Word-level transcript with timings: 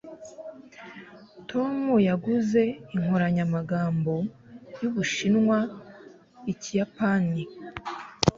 tom 1.49 1.75
yaguze 2.07 2.63
inkoranyamagambo 2.95 4.13
y'ubushinwa-ikiyapani 4.79 7.41